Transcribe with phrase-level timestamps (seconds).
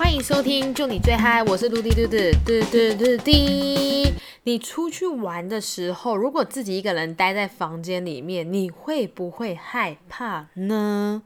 [0.00, 4.10] 欢迎收听，就你最嗨，我是嘟滴嘟嘟嘟嘟嘟滴。
[4.44, 11.22] 你出去玩的时候，如果自己一个人待在房间里面，你会不会害怕呢？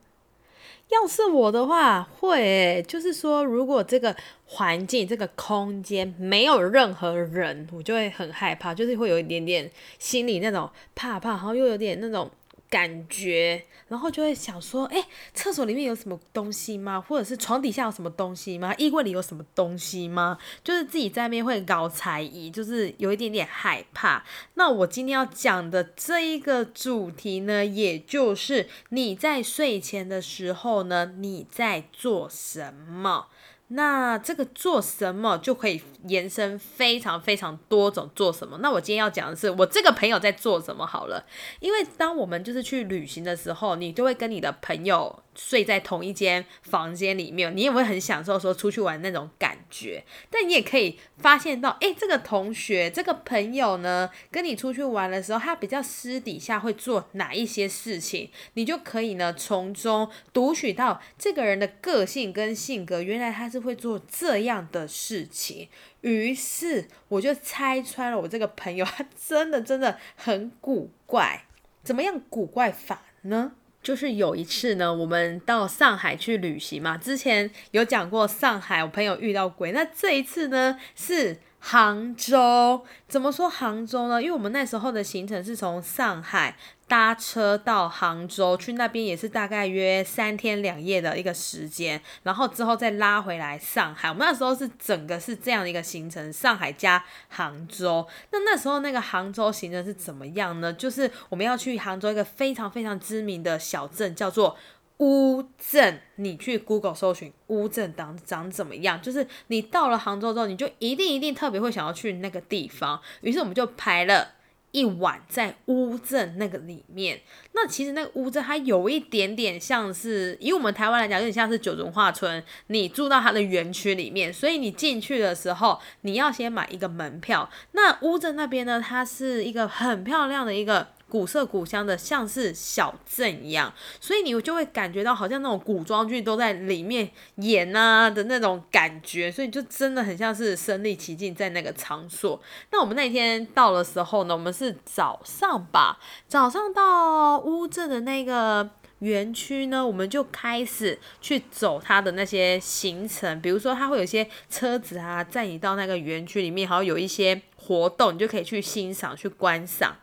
[0.88, 9.70] 要是我的话，会诶，就是说，如果这个环境、这个空间没有任何人，我就会很害怕，就是会有一点点
[10.00, 12.28] 心里那种怕怕，然后又有点那种。
[12.74, 17.00] 感觉，然后就会想说，哎，厕所里面有什么东西吗？
[17.00, 18.74] 或者是床底下有什么东西吗？
[18.78, 20.36] 衣柜里有什么东西吗？
[20.64, 24.24] 就是自己在那边会搞猜疑，就是有一点点害怕。
[24.54, 33.28] 那我今天要讲的这一个主题呢，也就是你在睡前的时候呢，你在做什么？
[33.68, 38.58] 那这个做什么就可以延伸非常非常多种做什么？
[38.60, 41.24] 那我今天要讲的是我这个朋友在做什么好了，
[41.60, 45.23] 因为当我们就是去旅行的时候，你就会跟你的朋友。
[45.34, 50.04] 睡在同一间房间里面，你也会很享受说出去玩那种感觉。
[50.30, 63.02] 但你也可以发现到，哎，这个同学、这个朋友呢，跟你出去玩的时候，他比较私底下会做哪一些事情，你就可以呢从中读取到这个人的个性跟性格。
[63.02, 65.68] 原来他是会做这样的事情，
[66.02, 71.44] 于是我就拆穿了我这个朋友，他真的真的很古怪。
[71.82, 73.52] 怎么样古怪法呢？
[73.84, 79.72] 就是有一次呢，我们到上海去旅行嘛，之前有讲过上海，我朋友遇到鬼。
[79.72, 84.22] 那这一次呢是杭州，怎么说杭州呢？
[84.22, 86.56] 因为我们那时候的行程是从上海。
[86.86, 94.10] 搭车到杭州去那边也是大概约三天两夜的一个时间，然后之后再拉回来上海。
[94.10, 98.06] 我们那时候是整个是这样的一个行程，上海加杭州。
[98.32, 100.70] 那那时候那个杭州行程是怎么样呢？
[100.74, 104.54] 就是我们要去杭州一个非常非常知名的小镇，叫做
[104.98, 106.00] 乌镇。
[106.16, 109.00] 你去 Google 搜寻乌镇长长怎么样？
[109.02, 113.00] 就是你到了杭州之后，你就一定一定特别会想要去那个地方。
[113.22, 114.32] 于是我们就排了。
[114.74, 117.20] 一晚在乌镇那个里面，
[117.52, 122.42] 那其实那个乌镇它有一点点像是，以我们台湾来讲，有点像是九龙化村。
[122.66, 127.48] 你住到它的园区里面，所以你进去的时候，你要先买一个门票。
[127.70, 130.88] 那乌镇那边呢，它是一个很漂亮的一个。
[131.14, 142.42] 古色古香的，像是小镇一样，所以你就会感觉到好像那种古装剧都在里面演啊的那种感觉，所以就真的很像是身临其境在那个场所。
[142.72, 159.94] 那我们那天到的时候呢，我们是早上吧，早上到乌镇的那个园区呢，我们就开始去走它的那些行程，比如说它会有一些车子啊载你到那个园区里面，还有有一些活动，你就可以去欣赏、去观赏。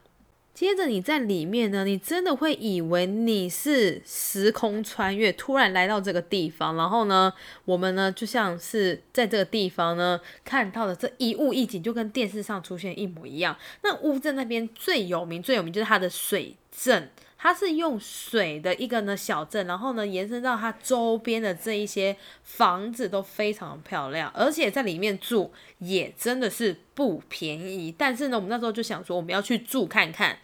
[0.53, 7.33] 接着你在里面呢，你真的会以为你是时空穿越，突然来到这个地方，然后呢，
[7.65, 13.57] 我们呢就像是在这个地方呢看到的这一物一景，就跟电视上出现一模一样。
[13.83, 17.09] 那乌镇那边最有名、最有名就是它的水镇。
[17.43, 27.91] 它是用水的一个呢小镇，然后呢延伸到它周边的这一些房子都非常漂亮，而且在里面住也真的是不便宜。
[27.97, 30.37] 但是呢，我们那时候就想说我们要去住看看。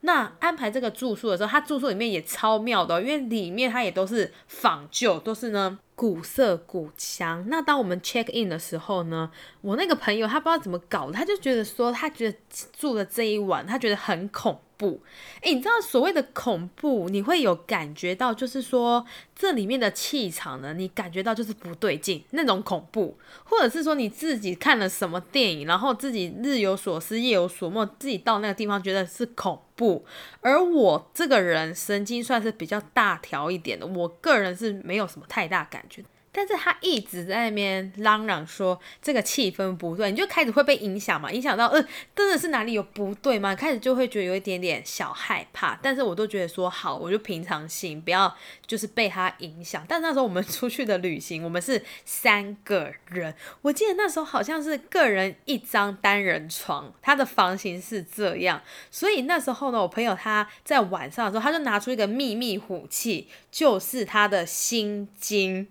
[0.00, 7.44] 那安排这个住宿的时候，它住宿里面也超妙的，因为里面它也都是仿旧，都是呢古色古香。
[7.48, 12.38] 那当我们 check in 的时候呢，我那个朋友他不知道怎么搞的，他就觉得说他觉得
[12.78, 14.58] 住的这一晚他觉得很恐。
[14.78, 15.02] 怖，
[15.42, 30.04] 诶，你知道所谓的恐怖，你会有感觉到，就是说这里面的气场呢，你感觉到就是不对劲那种恐怖，或者是说你自己看了什么电影，然后自己日有所思夜有所梦，自己到那个地方觉得是恐怖。
[30.40, 36.04] 而我这个人神经算是比较大条一点的，我个人是没有什么太大感觉。
[36.30, 41.32] 但是他一直在那边嚷嚷说这个气氛不对，你就开始会被影响嘛？
[41.32, 41.84] 影响到，呃，
[42.14, 43.54] 真的是哪里有不对吗？
[43.54, 45.78] 开始就会觉得有一点点小害怕。
[45.82, 48.32] 但是我都觉得说好，我就平常心，不要
[48.66, 49.84] 就是被他影响。
[49.88, 58.62] 但那时候我们出去的旅行，我们是三个人，我记得那时候好像是个人一张单人床，他的房型是这样。
[58.90, 65.68] 所以那时候呢，我朋友他在晚上的时候，他就拿出一个秘密武器，就是他的心经。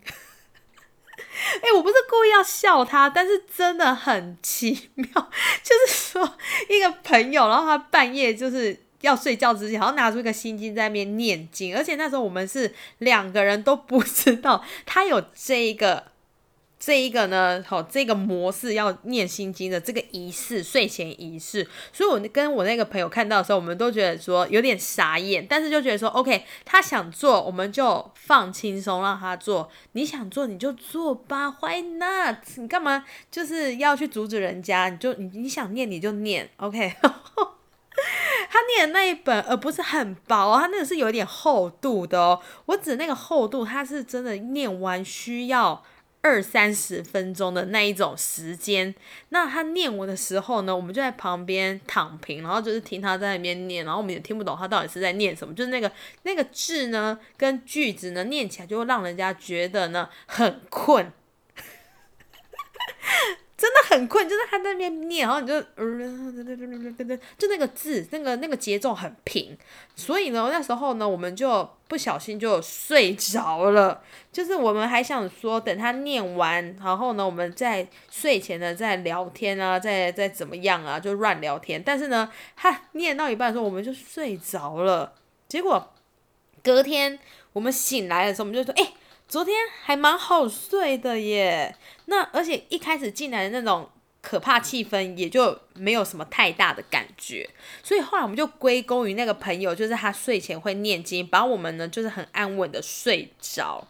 [1.62, 5.08] 哎，我不是故意要笑他，但是真的很奇妙。
[5.64, 6.38] 就是说，
[6.70, 16.04] 一个朋友，然后他半夜就是要睡觉之前，然后拿出一个心经在那边念经，而且那时候我们是两个人都不知道他有这一个
[16.88, 32.38] 这一个呢，好，这个模式要念心经的这个仪式，睡前仪式，所以我跟我那个朋友看到的时候，我们都觉得说有点傻眼，但是就觉得说，OK，他想做，我们就放轻松让他做，你想做你就做吧，Why not？
[32.56, 34.88] 你干嘛就是要去阻止人家？
[34.88, 36.94] 你就你你想念你就念，OK。
[38.50, 42.40] 他念的那一本，而不是很薄哦，他那个是有点厚度的哦。
[42.68, 45.84] 我指那个厚度，他是真的念完需要。
[46.28, 48.94] 二三十分钟的那一种时间，
[49.30, 55.90] 那他念我的时候呢，我们就在旁边躺平，然后就是听他在那边念，然后我们也听不懂他到底是在念什么，就是那个
[56.24, 61.14] 那个字呢跟句子呢念起来就会让人家觉得呢很困。
[63.58, 69.58] 真的很困，就是他在那边念，然后你就，就那个字，那个那个节奏很平，
[69.96, 74.02] 所以呢，那时候呢，我们就不小心就睡着了。
[74.32, 81.82] 就是我们还想说，等他念完，然后呢，我们在睡前呢再聊天啊，再再怎么样啊，就乱聊天。
[81.84, 85.14] 但是呢，他念到一半的时候，我们就睡着了。
[85.48, 85.94] 结果
[86.64, 87.18] 隔天
[87.54, 88.94] 我们醒来的时候，我们就说，哎。
[89.30, 91.76] 昨天还蛮好睡的耶，
[92.06, 93.90] 那而且一开始进来的那种
[94.28, 97.50] 可怕气氛也就没有什么太大的感觉，
[97.82, 103.88] 所以后来我们就归功于那个朋友，就是他睡前会念经，把我们呢就是很安稳的睡着。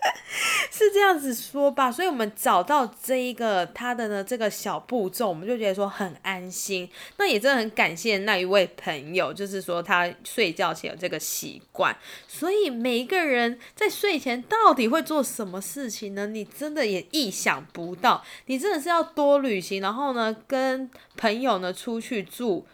[0.70, 6.88] 是这样子说吧，所以我们找到这一个他的呢这个小步骤，我们就觉得说很安心。
[7.18, 11.94] 那也真的很感谢那一位朋友，就是说他睡觉前有这个习惯。
[12.26, 16.26] 所以每一个人在睡前到底会做什么事情呢？
[16.26, 18.24] 你真的也意想不到。
[18.46, 22.64] 你真的是要多旅行，然后呢跟朋友呢出去住，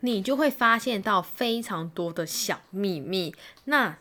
[0.00, 3.34] 你就会发现到非常多的小秘密。
[3.64, 3.98] 那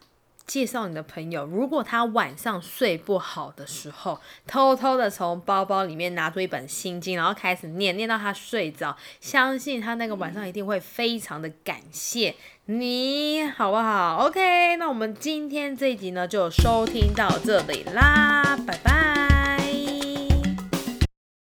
[0.50, 12.34] 介绍你的朋友，如果他晚上睡不好的时候，偷偷的从包包里面拿出一本心经，然后开始念，念到他睡着，相信他那个晚上一定会非常的感谢
[12.66, 19.29] 你，好不好？OK，那我们今天这一集呢就收听到这里啦，拜拜。